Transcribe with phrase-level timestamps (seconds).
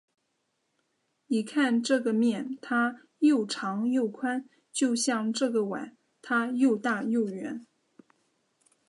[1.27, 7.63] 你看这个面，它又长又宽，就像这个碗，它又大又圆。